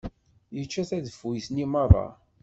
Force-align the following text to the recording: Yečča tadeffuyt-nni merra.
Yečča 0.55 0.83
tadeffuyt-nni 0.89 1.65
merra. 1.73 2.07